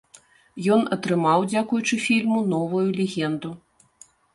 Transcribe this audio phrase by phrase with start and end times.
[0.75, 3.59] Ён атрымаў, дзякуючы фільму, новую легенду.